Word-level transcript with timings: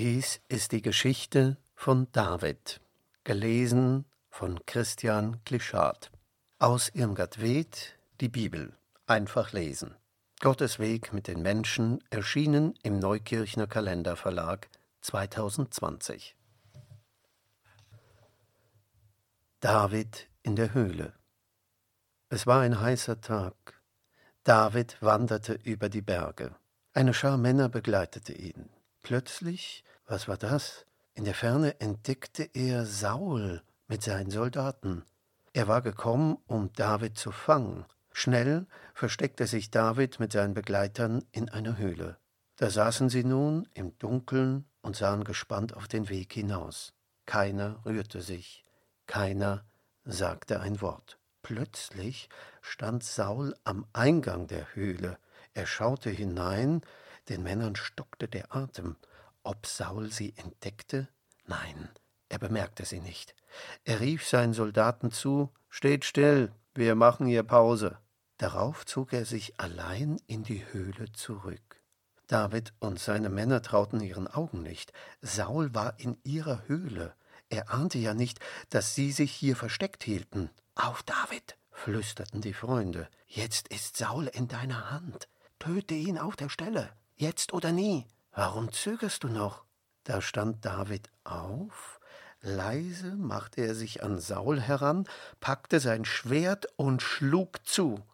Dies 0.00 0.40
ist 0.46 0.70
die 0.70 0.80
Geschichte 0.80 1.56
von 1.74 2.06
David, 2.12 2.80
gelesen 3.24 4.04
von 4.30 4.64
Christian 4.64 5.42
Klischat. 5.42 6.12
Aus 6.60 6.88
Irmgard 6.90 7.40
Ved, 7.40 7.98
die 8.20 8.28
Bibel, 8.28 8.78
einfach 9.08 9.52
lesen. 9.52 9.96
Gottes 10.38 10.78
Weg 10.78 11.12
mit 11.12 11.26
den 11.26 11.42
Menschen, 11.42 11.98
erschienen 12.10 12.74
im 12.84 13.00
Neukirchner 13.00 13.66
Kalenderverlag 13.66 14.68
2020. 15.00 16.36
David 19.58 20.28
in 20.44 20.54
der 20.54 20.74
Höhle. 20.74 21.12
Es 22.28 22.46
war 22.46 22.60
ein 22.60 22.80
heißer 22.80 23.20
Tag. 23.20 23.82
David 24.44 24.96
wanderte 25.02 25.54
über 25.54 25.88
die 25.88 26.02
Berge. 26.02 26.54
Eine 26.92 27.14
Schar 27.14 27.36
Männer 27.36 27.68
begleitete 27.68 28.32
ihn. 28.32 28.70
Plötzlich, 29.08 29.84
was 30.06 30.28
war 30.28 30.36
das? 30.36 30.84
In 31.14 31.24
der 31.24 31.32
Ferne 31.32 31.80
entdeckte 31.80 32.42
er 32.52 32.84
Saul 32.84 33.62
mit 33.86 34.02
seinen 34.02 34.30
Soldaten. 34.30 35.02
Er 35.54 35.66
war 35.66 35.80
gekommen, 35.80 36.36
um 36.46 36.74
David 36.74 37.16
zu 37.16 37.30
fangen. 37.32 37.86
Schnell 38.12 38.66
versteckte 38.92 39.46
sich 39.46 39.70
David 39.70 40.20
mit 40.20 40.32
seinen 40.32 40.52
Begleitern 40.52 41.24
in 41.32 41.48
einer 41.48 41.78
Höhle. 41.78 42.18
Da 42.56 42.68
saßen 42.68 43.08
sie 43.08 43.24
nun 43.24 43.66
im 43.72 43.98
Dunkeln 43.98 44.66
und 44.82 44.94
sahen 44.94 45.24
gespannt 45.24 45.74
auf 45.74 45.88
den 45.88 46.10
Weg 46.10 46.34
hinaus. 46.34 46.92
Keiner 47.24 47.80
rührte 47.86 48.20
sich, 48.20 48.62
keiner 49.06 49.64
sagte 50.04 50.60
ein 50.60 50.82
Wort. 50.82 51.18
Plötzlich 51.40 52.28
stand 52.60 53.04
Saul 53.04 53.54
am 53.64 53.86
Eingang 53.94 54.48
der 54.48 54.74
Höhle. 54.74 55.16
Er 55.54 55.64
schaute 55.64 56.10
hinein, 56.10 56.82
den 57.28 57.42
Männern 57.42 57.76
stockte 57.76 58.28
der 58.28 58.54
Atem. 58.54 58.96
Ob 59.42 59.66
Saul 59.66 60.10
sie 60.10 60.34
entdeckte? 60.36 61.08
Nein, 61.46 61.88
er 62.28 62.38
bemerkte 62.38 62.84
sie 62.84 63.00
nicht. 63.00 63.34
Er 63.84 64.00
rief 64.00 64.26
seinen 64.26 64.52
Soldaten 64.52 65.10
zu 65.10 65.50
Steht 65.68 66.04
still, 66.04 66.52
wir 66.74 66.94
machen 66.94 67.26
hier 67.26 67.42
Pause. 67.42 67.98
Darauf 68.38 68.86
zog 68.86 69.12
er 69.12 69.24
sich 69.24 69.58
allein 69.60 70.18
in 70.26 70.44
die 70.44 70.64
Höhle 70.72 71.12
zurück. 71.12 71.82
David 72.26 72.72
und 72.78 73.00
seine 73.00 73.30
Männer 73.30 73.62
trauten 73.62 74.00
ihren 74.00 74.28
Augen 74.28 74.62
nicht. 74.62 74.92
Saul 75.20 75.74
war 75.74 75.98
in 75.98 76.18
ihrer 76.24 76.68
Höhle. 76.68 77.14
Er 77.48 77.72
ahnte 77.72 77.98
ja 77.98 78.14
nicht, 78.14 78.38
dass 78.70 78.94
sie 78.94 79.12
sich 79.12 79.32
hier 79.32 79.56
versteckt 79.56 80.04
hielten. 80.04 80.50
Auf, 80.74 81.02
David, 81.02 81.56
flüsterten 81.70 82.40
die 82.40 82.52
Freunde. 82.52 83.08
Jetzt 83.26 83.68
ist 83.68 83.96
Saul 83.96 84.26
in 84.26 84.46
deiner 84.46 84.90
Hand. 84.90 85.28
Töte 85.58 85.94
ihn 85.94 86.18
auf 86.18 86.36
der 86.36 86.50
Stelle. 86.50 86.92
Jetzt 87.20 87.52
oder 87.52 87.72
nie. 87.72 88.06
Warum 88.30 88.70
zögerst 88.70 89.24
du 89.24 89.28
noch? 89.28 89.64
Da 90.04 90.20
stand 90.20 90.64
David 90.64 91.10
auf, 91.24 91.98
leise 92.40 93.16
machte 93.16 93.60
er 93.60 93.74
sich 93.74 94.04
an 94.04 94.20
Saul 94.20 94.60
heran, 94.60 95.08
packte 95.40 95.80
sein 95.80 96.04
Schwert 96.04 96.66
und 96.76 97.02
schlug 97.02 97.66
zu. 97.66 98.06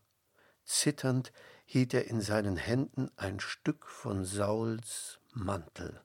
Zitternd 0.64 1.33
hielt 1.66 1.92
er 1.92 2.06
in 2.06 2.22
seinen 2.22 2.56
Händen 2.56 3.11
ein 3.16 3.41
Stück 3.41 3.86
von 3.86 4.24
Sauls 4.24 5.18
Mantel. 5.34 6.00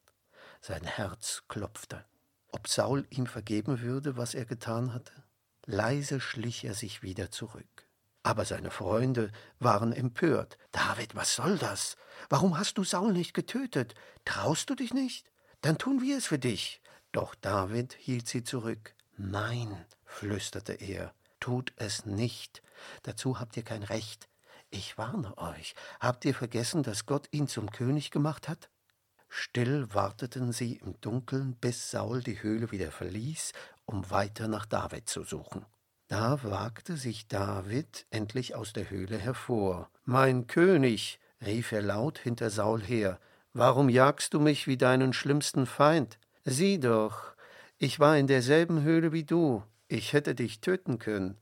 Sein 0.60 0.84
Herz 0.84 1.44
klopfte. 1.48 2.04
Ob 2.52 2.68
Saul 2.68 3.08
ihm 3.12 3.28
vergeben 3.28 3.80
würde, 3.80 4.18
was 4.18 4.34
er 4.34 4.44
getan 4.44 4.94
hatte? 4.94 5.14
Leise 5.66 6.20
schlich 6.20 6.66
er 6.66 6.74
sich 6.74 7.02
wieder 7.02 7.32
zurück. 7.32 7.89
Aber 8.24 8.46
seine 8.46 8.72
Freunde 8.72 9.32
waren 9.60 9.94
empört. 9.94 10.58
David, 10.72 11.16
was 11.16 11.36
soll 11.36 11.58
das? 11.58 11.96
Warum 12.30 12.58
hast 12.58 12.78
du 12.78 12.84
Saul 12.84 13.14
nicht 13.14 13.34
getötet? 13.34 13.96
Traust 14.26 14.70
du 14.70 14.76
dich 14.76 14.94
nicht? 14.94 15.32
Dann 15.62 15.78
tun 15.78 16.02
wir 16.02 16.18
es 16.18 16.26
für 16.26 16.40
dich. 16.40 16.82
Doch 17.12 17.34
David 17.36 17.94
hielt 17.94 18.28
sie 18.28 18.44
zurück. 18.44 18.94
Nein, 19.18 19.86
flüsterte 20.06 20.74
er, 20.74 21.14
tut 21.40 21.74
es 21.78 22.06
nicht. 22.06 22.62
Dazu 23.04 23.40
habt 23.40 23.58
ihr 23.58 23.64
kein 23.64 23.84
Recht. 23.84 24.30
Ich 24.70 24.98
warne 24.98 25.38
euch. 25.38 25.74
Habt 26.00 26.26
ihr 26.26 26.36
vergessen, 26.36 26.84
dass 26.84 27.06
Gott 27.06 27.28
ihn 27.32 27.48
zum 27.48 27.72
König 27.72 28.12
gemacht 28.12 28.48
hat? 28.48 28.70
Still 29.28 29.94
warteten 29.94 30.52
sie 30.52 30.74
im 30.78 31.00
Dunkeln, 31.02 31.56
bis 31.56 31.92
Saul 31.92 32.22
die 32.22 32.42
Höhle 32.42 32.72
wieder 32.72 32.92
verließ, 32.92 33.54
um 33.86 34.10
weiter 34.10 34.48
nach 34.48 34.66
David 34.66 35.08
zu 35.08 35.24
suchen. 35.24 35.66
Da 36.10 36.44
wagte 36.44 36.98
sich 36.98 37.28
David 37.28 38.08
endlich 38.10 38.56
aus 38.56 38.74
der 38.74 38.90
Höhle 38.90 39.20
hervor. 39.20 39.92
Mein 40.06 40.48
König, 40.48 41.20
rief 41.40 41.72
er 41.72 41.84
laut 41.84 42.18
hinter 42.18 42.50
Saul 42.50 42.82
her, 42.82 43.20
warum 43.54 43.90
jagst 43.90 44.34
du 44.34 44.40
mich 44.40 44.66
wie 44.66 44.76
deinen 44.76 45.14
schlimmsten 45.14 45.68
Feind? 45.68 46.18
Sieh 46.46 46.80
doch, 46.80 47.36
ich 47.78 48.00
war 48.00 48.18
in 48.18 48.26
derselben 48.26 48.82
Höhle 48.82 49.12
wie 49.12 49.24
du, 49.24 49.64
ich 49.88 50.14
hätte 50.14 50.34
dich 50.34 50.62
töten 50.62 50.98
können, 50.98 51.38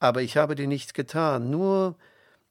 aber 0.00 0.20
ich 0.20 0.36
habe 0.36 0.56
dir 0.56 0.66
nichts 0.66 0.94
getan, 0.94 1.48
nur 1.48 1.96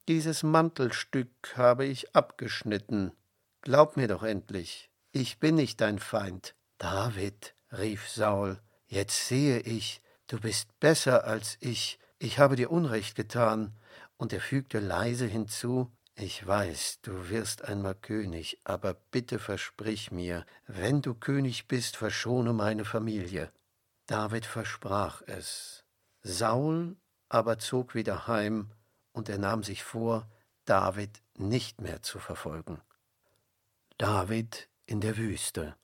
dieses 0.07 0.43
Mantelstück 0.43 1.57
habe 1.57 1.83
ich 1.83 2.15
abgeschnitten. 2.15 3.11
Glaub 3.59 3.97
mir 3.97 4.07
doch 4.07 4.23
endlich, 4.23 4.89
ich 5.11 5.37
bin 5.39 5.55
nicht 5.55 5.81
dein 5.81 5.99
Feind. 5.99 6.55
David, 6.77 7.55
rief 7.77 8.07
Saul, 8.07 8.57
jetzt 8.87 9.27
sehe 9.27 9.59
ich, 9.59 9.99
Du 10.27 10.39
bist 10.39 10.79
besser 10.79 11.25
als 11.25 11.57
ich, 11.61 11.99
ich 12.19 12.39
habe 12.39 12.55
dir 12.55 12.71
Unrecht 12.71 13.15
getan. 13.15 13.73
Und 14.17 14.33
er 14.33 14.41
fügte 14.41 14.79
leise 14.79 15.25
hinzu 15.25 15.91
Ich 16.15 16.45
weiß, 16.45 16.99
du 17.01 17.29
wirst 17.29 17.63
einmal 17.63 17.95
König, 17.95 18.59
aber 18.63 18.95
bitte 19.11 19.37
versprich 19.39 20.11
mir, 20.11 20.45
wenn 20.65 21.01
du 21.01 21.13
König 21.13 21.67
bist, 21.67 21.95
verschone 21.95 22.53
meine 22.53 22.85
Familie. 22.85 23.51
David 24.07 24.45
versprach 24.45 25.21
es. 25.27 25.83
Saul 26.23 26.97
aber 27.29 27.59
zog 27.59 27.93
wieder 27.93 28.27
heim, 28.27 28.71
und 29.11 29.29
er 29.29 29.37
nahm 29.37 29.63
sich 29.63 29.83
vor, 29.83 30.27
David 30.65 31.21
nicht 31.35 31.81
mehr 31.81 32.01
zu 32.01 32.19
verfolgen. 32.19 32.81
David 33.97 34.69
in 34.85 35.01
der 35.01 35.17
Wüste. 35.17 35.75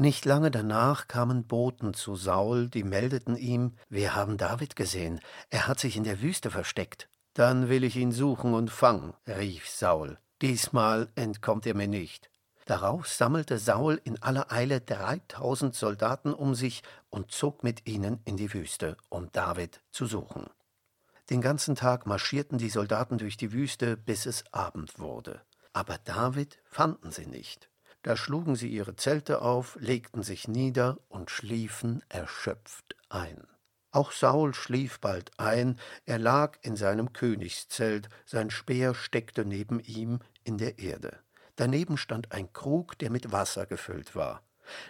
Nicht 0.00 0.24
lange 0.24 0.50
danach 0.50 1.08
kamen 1.08 1.44
Boten 1.44 1.92
zu 1.92 2.16
Saul, 2.16 2.70
die 2.70 2.84
meldeten 2.84 3.36
ihm, 3.36 3.76
wir 3.90 4.14
haben 4.14 4.38
David 4.38 4.74
gesehen, 4.74 5.20
er 5.50 5.68
hat 5.68 5.78
sich 5.78 5.94
in 5.94 6.04
der 6.04 6.22
Wüste 6.22 6.50
versteckt. 6.50 7.10
Dann 7.34 7.68
will 7.68 7.84
ich 7.84 7.96
ihn 7.96 8.10
suchen 8.10 8.54
und 8.54 8.70
fangen, 8.70 9.12
rief 9.26 9.68
Saul. 9.68 10.16
Diesmal 10.40 11.10
entkommt 11.16 11.66
er 11.66 11.74
mir 11.74 11.86
nicht. 11.86 12.30
Darauf 12.64 13.08
sammelte 13.08 13.58
Saul 13.58 14.00
in 14.02 14.22
aller 14.22 14.50
Eile 14.50 14.80
dreitausend 14.80 15.74
Soldaten 15.74 16.32
um 16.32 16.54
sich 16.54 16.82
und 17.10 17.30
zog 17.30 17.62
mit 17.62 17.86
ihnen 17.86 18.20
in 18.24 18.38
die 18.38 18.54
Wüste, 18.54 18.96
um 19.10 19.30
David 19.32 19.82
zu 19.90 20.06
suchen. 20.06 20.46
Den 21.28 21.42
ganzen 21.42 21.74
Tag 21.74 22.06
marschierten 22.06 22.56
die 22.56 22.70
Soldaten 22.70 23.18
durch 23.18 23.36
die 23.36 23.52
Wüste, 23.52 23.98
bis 23.98 24.24
es 24.24 24.44
Abend 24.50 24.98
wurde. 24.98 25.42
Aber 25.74 25.98
David 25.98 26.58
fanden 26.64 27.10
sie 27.10 27.26
nicht. 27.26 27.69
Da 28.02 28.16
schlugen 28.16 28.56
sie 28.56 28.68
ihre 28.68 28.96
Zelte 28.96 29.42
auf, 29.42 29.76
legten 29.80 30.22
sich 30.22 30.48
nieder 30.48 30.98
und 31.08 31.30
schliefen 31.30 32.02
erschöpft 32.08 32.96
ein. 33.08 33.46
Auch 33.92 34.12
Saul 34.12 34.54
schlief 34.54 35.00
bald 35.00 35.32
ein, 35.38 35.78
er 36.06 36.18
lag 36.18 36.58
in 36.62 36.76
seinem 36.76 37.12
Königszelt, 37.12 38.08
sein 38.24 38.50
Speer 38.50 38.94
steckte 38.94 39.44
neben 39.44 39.80
ihm 39.80 40.20
in 40.44 40.58
der 40.58 40.78
Erde. 40.78 41.18
Daneben 41.56 41.98
stand 41.98 42.32
ein 42.32 42.52
Krug, 42.52 42.96
der 42.98 43.10
mit 43.10 43.32
Wasser 43.32 43.66
gefüllt 43.66 44.14
war. 44.14 44.42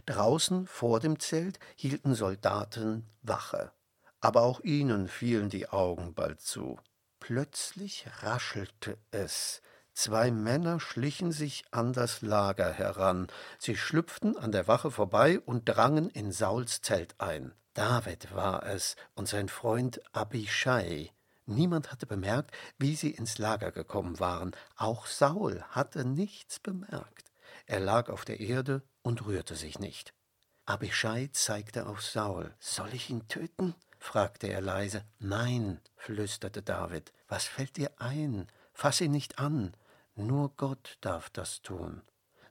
Draußen 0.06 0.66
vor 0.66 1.00
dem 1.00 1.18
Zelt 1.18 1.58
hielten 1.74 2.14
Soldaten 2.14 3.08
Wache. 3.22 3.72
Aber 4.20 4.42
auch 4.42 4.60
ihnen 4.60 5.08
fielen 5.08 5.48
die 5.48 5.68
Augen 5.68 6.14
bald 6.14 6.42
zu. 6.42 6.78
Plötzlich 7.18 8.06
raschelte 8.22 8.98
es, 9.10 9.62
Zwei 9.94 10.30
Männer 10.30 10.80
schlichen 10.80 11.32
sich 11.32 11.64
an 11.70 11.92
das 11.92 12.22
Lager 12.22 12.72
heran. 12.72 13.26
Sie 13.58 13.76
schlüpften 13.76 14.36
an 14.36 14.52
der 14.52 14.68
Wache 14.68 14.90
vorbei 14.90 15.40
und 15.40 15.64
drangen 15.64 16.08
in 16.08 16.32
Sauls 16.32 16.80
Zelt 16.80 17.14
ein. 17.18 17.52
David 17.74 18.34
war 18.34 18.66
es 18.66 18.96
und 19.14 19.28
sein 19.28 19.48
Freund 19.48 20.00
Abishai. 20.12 21.12
Niemand 21.46 21.90
hatte 21.90 22.06
bemerkt, 22.06 22.54
wie 22.78 22.94
sie 22.94 23.10
ins 23.10 23.38
Lager 23.38 23.72
gekommen 23.72 24.20
waren. 24.20 24.52
Auch 24.76 25.06
Saul 25.06 25.62
hatte 25.70 26.04
nichts 26.04 26.60
bemerkt. 26.60 27.32
Er 27.66 27.80
lag 27.80 28.08
auf 28.08 28.24
der 28.24 28.40
Erde 28.40 28.82
und 29.02 29.26
rührte 29.26 29.54
sich 29.54 29.78
nicht. 29.78 30.14
Abishai 30.66 31.28
zeigte 31.32 31.86
auf 31.86 32.02
Saul. 32.02 32.54
Soll 32.60 32.94
ich 32.94 33.10
ihn 33.10 33.26
töten? 33.28 33.74
fragte 33.98 34.46
er 34.46 34.60
leise. 34.60 35.04
Nein, 35.18 35.80
flüsterte 35.96 36.62
David. 36.62 37.12
Was 37.28 37.44
fällt 37.44 37.76
dir 37.76 37.90
ein? 37.98 38.46
Fass 38.72 39.00
ihn 39.00 39.10
nicht 39.10 39.38
an. 39.38 39.74
Nur 40.22 40.52
Gott 40.56 40.98
darf 41.00 41.30
das 41.30 41.62
tun. 41.62 42.02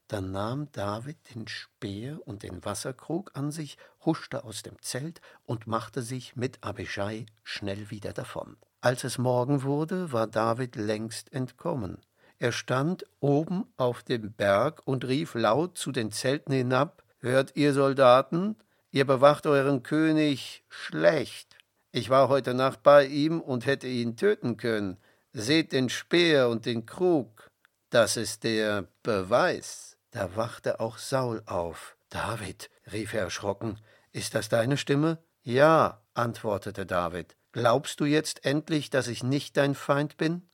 Dann 0.07 0.31
nahm 0.31 0.71
David 0.71 1.17
den 1.35 1.47
Speer 1.47 2.19
und 2.25 2.41
den 2.41 2.65
Wasserkrug 2.65 3.31
an 3.35 3.51
sich, 3.51 3.77
huschte 4.03 4.43
aus 4.43 4.63
dem 4.63 4.81
Zelt 4.81 5.21
und 5.45 5.67
machte 5.67 6.01
sich 6.01 6.35
mit 6.35 6.63
Abishai 6.63 7.27
schnell 7.43 7.91
wieder 7.91 8.11
davon. 8.11 8.57
Als 8.81 9.03
es 9.03 9.19
Morgen 9.19 9.61
wurde, 9.61 10.11
war 10.11 10.25
David 10.25 10.77
längst 10.77 11.31
entkommen. 11.31 11.99
Er 12.39 12.53
stand 12.53 13.05
oben 13.19 13.65
auf 13.77 14.01
dem 14.01 14.33
Berg 14.33 14.81
und 14.85 15.05
rief 15.05 15.35
laut 15.35 15.77
zu 15.77 15.91
den 15.91 16.11
Zelten 16.11 16.53
hinab 16.53 17.03
Hört 17.19 17.55
ihr 17.55 17.73
Soldaten, 17.73 18.55
ihr 18.91 19.05
bewacht 19.05 19.45
euren 19.45 19.83
König 19.83 20.63
schlecht. 20.69 21.57
Ich 21.91 22.09
war 22.09 22.29
heute 22.29 22.53
Nacht 22.53 22.81
bei 22.81 23.05
ihm 23.05 23.41
und 23.41 23.65
hätte 23.65 23.87
ihn 23.87 24.15
töten 24.15 24.57
können. 24.57 24.97
Seht 25.33 25.71
den 25.71 25.89
Speer 25.89 26.49
und 26.49 26.65
den 26.65 26.85
Krug. 26.87 27.48
Das 27.89 28.17
ist 28.17 28.43
der 28.43 28.87
Beweis. 29.01 29.97
Da 30.11 30.35
wachte 30.35 30.79
auch 30.79 30.97
Saul 30.97 31.41
auf. 31.45 31.97
David, 32.09 32.69
rief 32.91 33.13
er 33.13 33.21
erschrocken, 33.21 33.79
ist 34.11 34.35
das 34.35 34.49
deine 34.49 34.77
Stimme? 34.77 35.19
Ja, 35.41 36.01
antwortete 36.13 36.85
David. 36.85 37.35
Glaubst 37.51 37.99
du 37.99 38.05
jetzt 38.05 38.45
endlich, 38.45 38.89
dass 38.89 39.07
ich 39.07 39.23
nicht 39.23 39.57
dein 39.57 39.73
Feind 39.73 40.17
bin? 40.17 40.49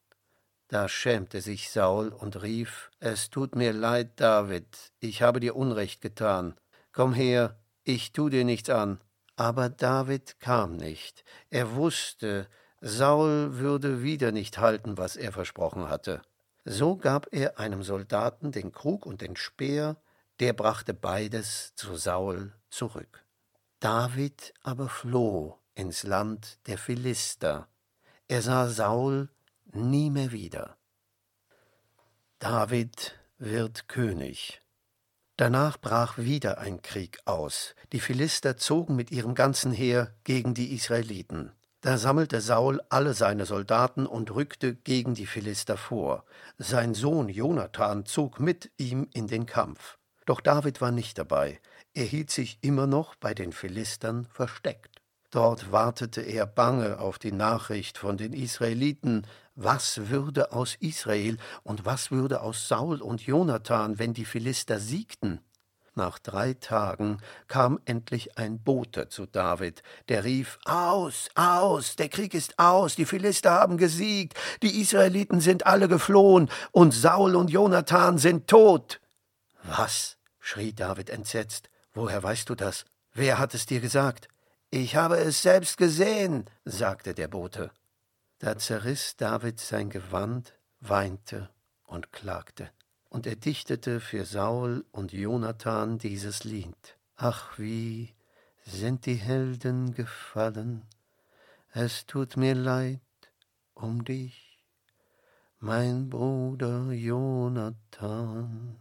Da 0.67 0.87
schämte 0.87 1.41
sich 1.41 1.69
Saul 1.69 2.09
und 2.09 2.41
rief 2.41 2.89
Es 2.99 3.29
tut 3.29 3.55
mir 3.55 3.73
leid, 3.73 4.19
David, 4.19 4.93
ich 4.99 5.21
habe 5.21 5.39
dir 5.39 5.55
Unrecht 5.55 6.01
getan. 6.01 6.55
Komm 6.91 7.13
her, 7.13 7.59
ich 7.83 8.13
tu 8.13 8.29
dir 8.29 8.45
nichts 8.45 8.69
an. 8.69 9.01
Aber 9.35 9.67
David 9.69 10.39
kam 10.39 10.77
nicht. 10.77 11.25
Er 11.49 11.75
wusste, 11.75 12.47
Saul 12.79 13.57
würde 13.57 14.01
wieder 14.01 14.31
nicht 14.31 14.57
halten, 14.57 14.97
was 14.97 15.17
er 15.17 15.33
versprochen 15.33 15.89
hatte. 15.89 16.21
So 16.65 16.97
gab 16.97 17.27
er 17.31 17.59
einem 17.59 17.83
Soldaten 17.83 18.51
den 18.51 18.71
Krug 18.71 19.05
und 19.05 19.21
den 19.21 19.35
Speer, 19.35 19.97
der 20.39 20.53
brachte 20.53 20.95
beides 20.95 21.73
zu 21.75 21.95
Saul 21.95 22.53
zurück. 22.69 23.23
David 23.79 24.53
aber 24.63 24.89
floh 24.89 25.59
ins 25.75 26.03
Land 26.03 26.57
der 26.65 26.79
Philister. 26.79 27.67
Er 28.27 28.41
sah 28.41 28.67
Saul 28.67 29.29
nie 29.65 30.09
mehr 30.09 30.31
wieder. 30.31 30.75
David 32.39 33.15
wird 33.37 33.87
König. 33.87 34.63
Danach 35.37 35.77
brach 35.79 36.17
wieder 36.17 36.57
ein 36.57 36.81
Krieg 36.81 37.19
aus. 37.25 37.75
Die 37.91 37.99
Philister 37.99 38.57
zogen 38.57 38.95
mit 38.95 39.11
ihrem 39.11 39.35
ganzen 39.35 39.71
Heer 39.71 40.15
gegen 40.23 40.53
die 40.55 40.73
Israeliten. 40.73 41.51
Da 41.85 41.99
sammelte 41.99 42.41
Saul 42.41 42.81
alle 42.89 43.13
seine 43.13 43.45
Soldaten 43.45 44.07
und 44.07 44.33
rückte 44.33 44.73
gegen 44.73 45.13
die 45.13 45.27
Philister 45.27 45.77
vor. 45.77 46.23
Sein 46.57 46.95
Sohn 46.95 47.29
Jonathan 47.29 48.07
zog 48.07 48.39
mit 48.39 48.71
ihm 48.77 49.07
in 49.13 49.27
den 49.27 49.45
Kampf. 49.45 49.99
Doch 50.25 50.41
David 50.41 50.81
war 50.81 50.89
nicht 50.89 51.19
dabei. 51.19 51.59
Er 51.93 52.05
hielt 52.05 52.31
sich 52.31 52.57
immer 52.61 52.87
noch 52.87 53.13
bei 53.13 53.35
den 53.35 53.51
Philistern 53.51 54.25
versteckt. 54.31 55.03
Dort 55.29 55.71
wartete 55.71 56.21
er 56.21 56.47
bange 56.47 56.97
auf 56.97 57.19
die 57.19 57.31
Nachricht 57.31 57.99
von 57.99 58.17
den 58.17 58.33
Israeliten, 58.33 59.27
was 59.53 60.09
würde 60.09 60.53
aus 60.53 60.73
Israel 60.79 61.37
und 61.61 61.85
was 61.85 62.09
würde 62.09 62.41
aus 62.41 62.67
Saul 62.67 62.99
und 62.99 63.21
Jonathan, 63.21 63.99
wenn 63.99 64.15
die 64.15 64.25
Philister 64.25 64.79
siegten? 64.79 65.39
Nach 65.97 66.19
drei 66.19 66.53
Tagen 66.53 67.21
kam 67.47 67.79
endlich 67.85 68.37
ein 68.37 68.59
Bote 68.61 69.07
zu 69.07 69.25
David, 69.25 69.81
der 70.09 70.25
rief 70.25 70.59
Aus, 70.65 71.29
aus, 71.35 71.95
der 71.95 72.09
Krieg 72.09 72.33
ist 72.33 72.59
aus, 72.59 72.95
die 72.95 73.05
Philister 73.05 73.51
haben 73.51 73.77
gesiegt, 73.77 74.37
die 74.61 74.81
Israeliten 74.81 75.39
sind 75.39 75.65
alle 75.65 75.87
geflohen, 75.87 76.49
und 76.73 76.91
Saul 76.93 77.37
und 77.37 77.49
Jonathan 77.49 78.17
sind 78.17 78.49
tot. 78.49 78.99
Was? 79.63 80.17
schrie 80.39 80.73
David 80.73 81.09
entsetzt. 81.09 81.69
Woher 81.93 82.21
weißt 82.21 82.49
du 82.49 82.55
das? 82.55 82.83
Wer 83.13 83.39
hat 83.39 83.53
es 83.53 83.65
dir 83.65 83.79
gesagt? 83.79 84.27
Ich 84.71 84.97
habe 84.97 85.15
es 85.17 85.41
selbst 85.41 85.77
gesehen, 85.77 86.43
sagte 86.65 87.13
der 87.13 87.29
Bote. 87.29 87.71
Da 88.39 88.57
zerriß 88.57 89.15
David 89.15 89.61
sein 89.61 89.89
Gewand, 89.89 90.53
weinte 90.81 91.49
und 91.85 92.11
klagte. 92.11 92.69
Und 93.15 93.27
er 93.27 93.37
dichtete 93.37 94.01
für 94.01 94.25
Saul 94.25 94.83
und 94.91 95.13
Jonathan 95.13 95.97
dieses 95.97 96.43
Lied. 96.43 96.97
Ach, 97.15 97.57
wie 97.57 98.13
sind 98.65 99.05
die 99.05 99.15
Helden 99.15 99.93
gefallen, 99.93 100.81
es 101.71 102.05
tut 102.07 102.35
mir 102.35 102.55
leid 102.55 102.99
um 103.73 104.03
dich, 104.03 104.61
mein 105.59 106.09
Bruder 106.09 106.91
Jonathan, 106.91 108.75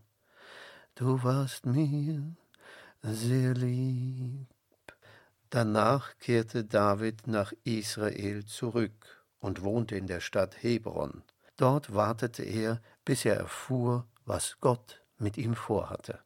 du 0.97 1.23
warst 1.23 1.65
mir 1.65 2.35
sehr 3.05 3.55
lieb. 3.55 4.49
Danach 5.49 6.19
kehrte 6.19 6.65
David 6.65 7.29
nach 7.29 7.53
Israel 7.63 8.45
zurück 8.47 9.25
und 9.39 9.63
wohnte 9.63 9.95
in 9.95 10.09
der 10.09 10.19
Stadt 10.19 10.61
Hebron. 10.61 11.23
Dort 11.57 11.95
wartete 11.95 12.43
er, 12.43 12.83
bis 13.05 13.25
er 13.25 13.37
erfuhr, 13.37 14.09
was 14.25 14.59
Gott 14.61 15.03
mit 15.19 15.37
ihm 15.39 15.55
vorhatte. 15.55 16.21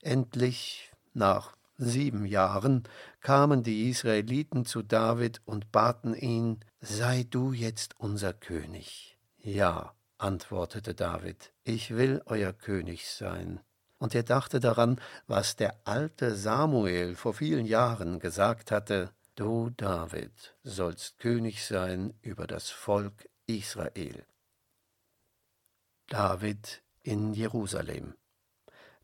Endlich, 0.00 0.92
nach 1.14 1.56
sieben 1.76 2.26
Jahren, 2.26 2.84
kamen 3.20 3.62
die 3.62 3.88
Israeliten 3.88 4.64
zu 4.64 4.82
David 4.82 5.40
und 5.44 5.72
baten 5.72 6.14
ihn, 6.14 6.60
Sei 6.80 7.24
du 7.28 7.52
jetzt 7.52 7.98
unser 7.98 8.32
König. 8.32 9.18
Ja, 9.38 9.94
antwortete 10.18 10.94
David, 10.94 11.52
ich 11.64 11.90
will 11.96 12.22
euer 12.26 12.52
König 12.52 13.08
sein. 13.08 13.60
Und 13.98 14.14
er 14.14 14.24
dachte 14.24 14.58
daran, 14.58 15.00
was 15.28 15.54
der 15.54 15.76
alte 15.84 16.34
Samuel 16.34 17.14
vor 17.14 17.34
vielen 17.34 17.66
Jahren 17.66 18.18
gesagt 18.18 18.70
hatte, 18.70 19.10
Du, 19.34 19.70
David, 19.70 20.56
sollst 20.62 21.18
König 21.18 21.64
sein 21.64 22.12
über 22.20 22.46
das 22.46 22.68
Volk 22.68 23.28
Israel. 23.46 24.26
David 26.08 26.81
in 27.02 27.34
Jerusalem. 27.34 28.14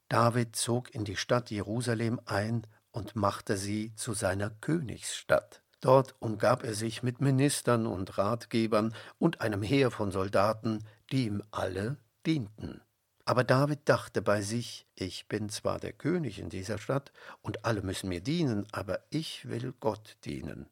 David 0.08 0.56
zog 0.56 0.94
in 0.94 1.04
die 1.04 1.16
Stadt 1.16 1.50
Jerusalem 1.50 2.20
ein 2.24 2.66
und 2.90 3.16
machte 3.16 3.56
sie 3.56 3.94
zu 3.94 4.14
seiner 4.14 4.50
Königsstadt. 4.50 5.62
Dort 5.80 6.16
umgab 6.18 6.64
er 6.64 6.74
sich 6.74 7.02
mit 7.02 7.20
Ministern 7.20 7.86
und 7.86 8.18
Ratgebern 8.18 8.94
und 9.18 9.40
einem 9.40 9.62
Heer 9.62 9.90
von 9.90 10.10
Soldaten, 10.10 10.84
die 11.12 11.26
ihm 11.26 11.42
alle 11.50 11.98
dienten. 12.26 12.80
Aber 13.24 13.44
David 13.44 13.80
dachte 13.84 14.22
bei 14.22 14.40
sich, 14.40 14.86
ich 14.94 15.28
bin 15.28 15.50
zwar 15.50 15.78
der 15.78 15.92
König 15.92 16.38
in 16.38 16.48
dieser 16.48 16.78
Stadt, 16.78 17.12
und 17.42 17.64
alle 17.66 17.82
müssen 17.82 18.08
mir 18.08 18.22
dienen, 18.22 18.66
aber 18.72 19.00
ich 19.10 19.48
will 19.48 19.74
Gott 19.78 20.16
dienen. 20.24 20.70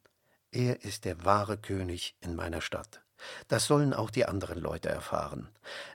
Er 0.51 0.83
ist 0.83 1.05
der 1.05 1.25
wahre 1.25 1.59
König 1.59 2.17
in 2.21 2.35
meiner 2.35 2.63
Stadt. 2.63 3.03
Das 3.49 3.67
sollen 3.67 3.95
auch 3.95 4.11
die 4.11 4.27
anderen 4.27 4.59
Leute 4.59 4.89
erfahren. 4.89 5.49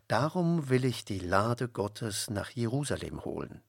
Darum 0.08 0.70
will 0.70 0.86
ich 0.86 1.06
die 1.06 1.20
Lade 1.20 1.68
Gottes 1.68 2.30
nach 2.30 2.50
Jerusalem 2.50 3.24
holen. 3.24 3.62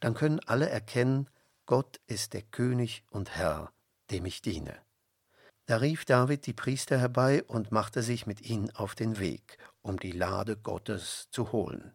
Dann 0.00 0.14
können 0.14 0.40
alle 0.46 0.68
erkennen, 0.68 1.28
Gott 1.66 2.00
ist 2.06 2.32
der 2.32 2.42
König 2.42 3.04
und 3.10 3.36
Herr, 3.36 3.72
dem 4.10 4.24
ich 4.26 4.42
diene. 4.42 4.76
Da 5.66 5.78
rief 5.78 6.04
David 6.04 6.46
die 6.46 6.52
Priester 6.52 6.98
herbei 6.98 7.42
und 7.44 7.72
machte 7.72 8.02
sich 8.02 8.26
mit 8.26 8.40
ihnen 8.42 8.70
auf 8.76 8.94
den 8.94 9.18
Weg, 9.18 9.58
um 9.82 9.98
die 9.98 10.12
Lade 10.12 10.56
Gottes 10.56 11.28
zu 11.30 11.50
holen. 11.50 11.92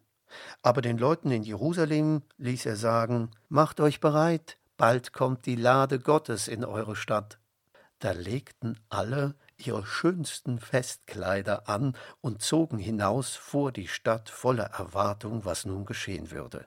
Aber 0.62 0.82
den 0.82 0.98
Leuten 0.98 1.30
in 1.30 1.42
Jerusalem 1.42 2.22
ließ 2.36 2.66
er 2.66 2.76
sagen, 2.76 3.30
Macht 3.48 3.80
euch 3.80 4.00
bereit, 4.00 4.58
bald 4.76 5.12
kommt 5.12 5.46
die 5.46 5.56
Lade 5.56 5.98
Gottes 5.98 6.48
in 6.48 6.64
eure 6.64 6.96
Stadt. 6.96 7.38
Da 7.98 8.12
legten 8.12 8.78
alle 8.88 9.34
ihre 9.66 9.86
schönsten 9.86 10.58
Festkleider 10.58 11.68
an 11.68 11.96
und 12.20 12.42
zogen 12.42 12.78
hinaus 12.78 13.34
vor 13.36 13.72
die 13.72 13.88
Stadt 13.88 14.28
voller 14.30 14.66
Erwartung, 14.66 15.44
was 15.44 15.64
nun 15.64 15.84
geschehen 15.84 16.30
würde. 16.30 16.66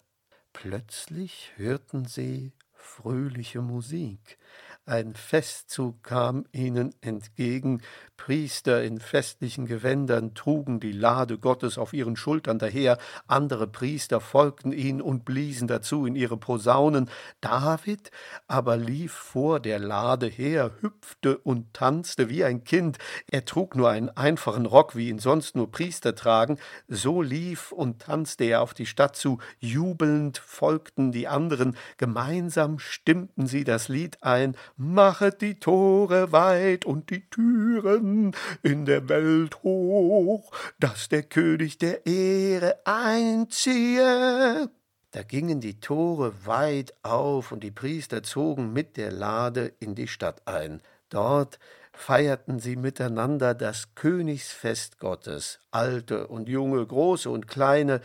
Plötzlich 0.53 1.51
hörten 1.57 2.05
sie 2.05 2.53
fröhliche 2.73 3.61
Musik, 3.61 4.37
ein 4.85 5.15
Festzug 5.15 6.03
kam 6.03 6.45
ihnen 6.51 6.93
entgegen, 7.01 7.81
Priester 8.17 8.83
in 8.83 8.99
festlichen 8.99 9.65
Gewändern 9.65 10.35
trugen 10.35 10.79
die 10.79 10.91
Lade 10.91 11.37
Gottes 11.37 11.77
auf 11.77 11.91
ihren 11.91 12.15
Schultern 12.15 12.59
daher, 12.59 12.97
andere 13.27 13.67
Priester 13.67 14.21
folgten 14.21 14.71
ihnen 14.71 15.01
und 15.01 15.25
bliesen 15.25 15.67
dazu 15.67 16.05
in 16.05 16.15
ihre 16.15 16.37
Posaunen. 16.37 17.09
David 17.41 18.11
aber 18.47 18.77
lief 18.77 19.11
vor 19.11 19.59
der 19.59 19.79
Lade 19.79 20.27
her, 20.27 20.71
hüpfte 20.81 21.37
und 21.39 21.73
tanzte 21.73 22.29
wie 22.29 22.43
ein 22.43 22.63
Kind. 22.63 22.97
Er 23.29 23.43
trug 23.43 23.75
nur 23.75 23.89
einen 23.89 24.09
einfachen 24.09 24.65
Rock, 24.65 24.95
wie 24.95 25.09
ihn 25.09 25.19
sonst 25.19 25.55
nur 25.55 25.69
Priester 25.71 26.15
tragen. 26.15 26.57
So 26.87 27.21
lief 27.21 27.71
und 27.71 28.01
tanzte 28.01 28.45
er 28.45 28.61
auf 28.61 28.73
die 28.73 28.85
Stadt 28.85 29.15
zu. 29.15 29.39
Jubelnd 29.59 30.37
folgten 30.37 31.11
die 31.11 31.27
anderen. 31.27 31.75
Gemeinsam 31.97 32.79
stimmten 32.79 33.47
sie 33.47 33.65
das 33.65 33.89
Lied 33.89 34.23
ein 34.23 34.55
Machet 34.77 35.39
die 35.41 35.57
Tore 35.57 36.33
weit 36.33 36.83
und 36.83 37.09
die 37.09 37.29
Türen 37.29 38.35
in 38.61 38.85
der 38.85 39.07
Welt 39.07 39.63
hoch, 39.63 40.51
dass 40.79 41.07
der 41.07 41.23
König 41.23 41.77
der 41.77 42.05
Ehre 42.05 42.79
einziehe. 42.83 44.69
Da 45.11 45.23
gingen 45.23 45.61
die 45.61 45.79
Tore 45.79 46.45
weit 46.45 46.93
auf 47.03 47.53
und 47.53 47.63
die 47.63 47.71
Priester 47.71 48.21
zogen 48.21 48.73
mit 48.73 48.97
der 48.97 49.13
Lade 49.13 49.71
in 49.79 49.95
die 49.95 50.09
Stadt 50.09 50.45
ein. 50.45 50.81
Dort 51.07 51.57
feierten 51.93 52.59
sie 52.59 52.75
miteinander 52.75 53.53
das 53.53 53.95
Königsfest 53.95 54.99
Gottes, 54.99 55.59
alte 55.71 56.27
und 56.27 56.49
junge, 56.49 56.85
große 56.85 57.29
und 57.29 57.47
kleine, 57.47 58.01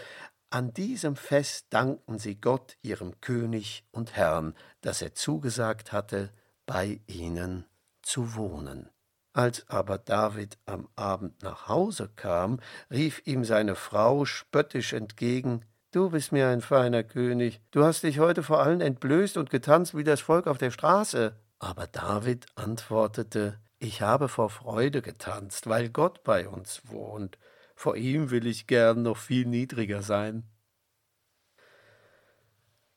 An 0.51 0.73
diesem 0.73 1.17
Fest 1.17 1.67
dankten 1.71 2.19
sie 2.19 2.41
Gott, 2.41 2.77
ihrem 2.83 3.21
König 3.21 3.85
und 3.93 4.15
Herrn, 4.17 4.55
dass 4.81 5.03
er 5.03 5.15
zugesagt 5.15 5.93
hatte, 5.93 6.31
bei 6.71 7.01
ihnen 7.09 7.65
zu 8.01 8.37
wohnen. 8.37 8.91
Als 9.33 9.69
aber 9.69 9.99
David 9.99 10.57
am 10.67 10.89
Abend 10.95 11.43
nach 11.43 11.67
Hause 11.67 12.09
kam, 12.15 12.61
rief 12.93 13.23
ihm 13.27 13.45
seine 13.45 13.75
Frau 13.75 14.25
spöttisch 14.25 14.93
entgegen 14.93 15.65
Du 15.91 16.11
bist 16.11 16.31
mir 16.31 16.47
ein 16.47 16.61
feiner 16.61 17.03
König, 17.03 17.61
du 17.73 17.83
hast 17.83 18.05
dich 18.05 18.21
heute 18.21 18.45
vor 18.45 18.61
allen 18.61 18.81
entblößt 18.81 19.37
und 19.37 19.51
getanzt 19.51 19.97
wie 19.97 20.05
das 20.05 20.21
Volk 20.21 20.47
auf 20.47 20.59
der 20.59 20.71
Straße. 20.71 21.35
Aber 21.59 21.89
David 21.89 22.47
antwortete 22.55 23.59
Ich 23.81 24.01
habe 24.01 24.29
vor 24.29 24.49
Freude 24.49 25.03
getanzt, 25.03 25.67
weil 25.67 25.89
Gott 25.89 26.23
bei 26.23 26.47
uns 26.47 26.83
wohnt. 26.85 27.37
Vor 27.75 27.97
ihm 27.97 28.31
will 28.31 28.47
ich 28.47 28.69
gern 28.69 29.03
noch 29.03 29.17
viel 29.17 29.45
niedriger 29.45 30.03
sein. 30.03 30.45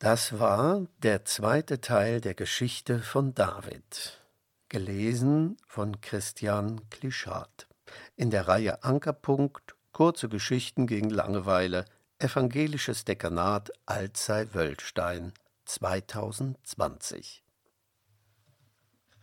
Das 0.03 0.37
war 0.37 0.85
der 1.01 1.23
zweite 1.23 1.79
Teil 1.79 2.19
der 2.19 2.33
Geschichte 2.33 2.99
von 2.99 3.33
David. 3.33 4.21
Gelesen 4.67 5.55
von 5.65 6.01
Christian 6.01 6.89
Klischat. 6.89 7.69
In 8.17 8.29
der 8.29 8.49
Reihe 8.49 8.83
Ankerpunkt 8.83 9.75
Kurze 9.93 10.27
Geschichten 10.27 10.87
gegen 10.87 11.09
Langeweile 11.09 11.85
Evangelisches 12.19 13.05
Dekanat 13.05 13.71
Alzey-Wöllstein 13.85 15.31
2020 15.63 17.42